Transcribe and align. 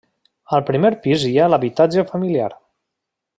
Al 0.57 0.63
primer 0.69 0.89
pis 1.03 1.25
hi 1.27 1.33
ha 1.43 1.49
l'habitatge 1.55 2.07
familiar. 2.13 2.49